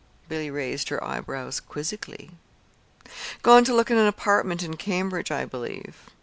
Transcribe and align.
Billy 0.27 0.49
raised 0.49 0.89
her 0.89 1.03
eyebrows 1.03 1.59
quizzically. 1.59 2.31
"Gone 3.43 3.63
to 3.65 3.71
look 3.75 3.91
at 3.91 3.97
an 3.97 4.07
apartment 4.07 4.63
in 4.63 4.75
Cambridge, 4.75 5.29
I 5.29 5.45
believe. 5.45 6.09